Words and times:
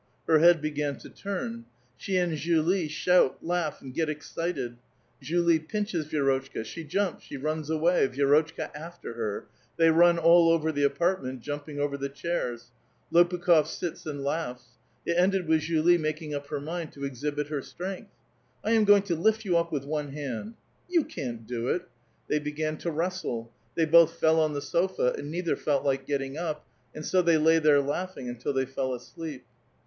Her 0.25 0.39
head 0.39 0.61
began 0.63 0.97
to 0.97 1.11
turn. 1.11 1.65
She 1.95 2.17
and 2.17 2.35
Julie 2.35 2.87
shout, 2.87 3.37
laugh, 3.45 3.83
and 3.83 3.93
get 3.93 4.09
excited. 4.09 4.77
Julie 5.21 5.59
pinches 5.59 6.07
Vi^rotchka; 6.07 6.65
she 6.65 6.83
jumps; 6.83 7.25
she 7.25 7.37
runs 7.37 7.69
away, 7.69 8.07
Vi^rotchka 8.07 8.71
after 8.73 9.13
her; 9.13 9.45
they 9.77 9.91
run 9.91 10.17
all 10.17 10.49
over 10.49 10.71
the 10.71 10.81
apartment, 10.81 11.41
jumping 11.41 11.79
over 11.79 11.97
the 11.97 12.09
chairs; 12.09 12.71
Lopukh6f 13.13 13.67
sits 13.67 14.07
and 14.07 14.23
laughs. 14.23 14.69
It 15.05 15.17
ended 15.19 15.47
with 15.47 15.61
Julie 15.61 15.99
making 15.99 16.33
up 16.33 16.47
her 16.47 16.59
mind 16.59 16.91
to 16.93 17.01
e:^hibit 17.05 17.49
her 17.49 17.61
strength. 17.61 18.09
*' 18.41 18.63
I 18.65 18.71
am 18.71 18.85
going 18.85 19.03
to 19.03 19.15
lift 19.15 19.45
you 19.45 19.55
up 19.55 19.71
with 19.71 19.85
one 19.85 20.13
hand!"" 20.13 20.55
You 20.89 21.03
can't 21.03 21.45
do 21.45 21.67
it!" 21.67 21.83
Tbey 22.31 22.43
began 22.43 22.77
to 22.79 22.89
wrestle; 22.89 23.51
they 23.75 23.85
both 23.85 24.13
fell 24.19 24.39
on 24.39 24.53
the 24.53 24.63
sofa 24.63 25.13
and 25.15 25.29
neither 25.29 25.55
felt 25.55 25.85
like 25.85 26.07
getting 26.07 26.39
up, 26.39 26.65
and 26.95 27.05
so 27.05 27.21
they 27.21 27.37
lay 27.37 27.59
there 27.59 27.81
laughing 27.81 28.27
until 28.27 28.51
the}' 28.53 28.65
fell 28.65 28.95
asleep. 28.95 29.45